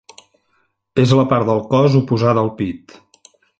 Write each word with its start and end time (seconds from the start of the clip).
És 1.03 1.13
la 1.19 1.27
part 1.35 1.47
del 1.51 1.63
cos 1.75 1.99
oposada 2.01 2.45
al 2.47 2.53
pit. 2.63 2.99